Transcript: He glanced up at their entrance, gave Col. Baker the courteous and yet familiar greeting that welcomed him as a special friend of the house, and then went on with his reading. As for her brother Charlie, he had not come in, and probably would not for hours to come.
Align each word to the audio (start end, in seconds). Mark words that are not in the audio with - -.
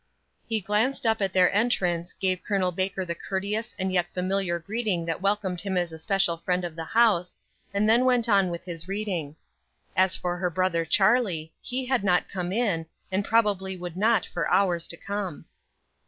He 0.47 0.61
glanced 0.61 1.05
up 1.05 1.21
at 1.21 1.31
their 1.31 1.53
entrance, 1.53 2.13
gave 2.13 2.41
Col. 2.43 2.71
Baker 2.71 3.05
the 3.05 3.13
courteous 3.13 3.75
and 3.77 3.93
yet 3.93 4.11
familiar 4.15 4.57
greeting 4.57 5.05
that 5.05 5.21
welcomed 5.21 5.61
him 5.61 5.77
as 5.77 5.91
a 5.91 5.99
special 5.99 6.37
friend 6.37 6.65
of 6.65 6.75
the 6.75 6.85
house, 6.85 7.37
and 7.71 7.87
then 7.87 8.03
went 8.03 8.27
on 8.27 8.49
with 8.49 8.65
his 8.65 8.87
reading. 8.87 9.35
As 9.95 10.15
for 10.15 10.37
her 10.37 10.49
brother 10.49 10.85
Charlie, 10.85 11.53
he 11.61 11.85
had 11.85 12.03
not 12.03 12.27
come 12.27 12.51
in, 12.51 12.87
and 13.11 13.23
probably 13.23 13.77
would 13.77 13.95
not 13.95 14.25
for 14.25 14.49
hours 14.49 14.87
to 14.87 14.97
come. 14.97 15.45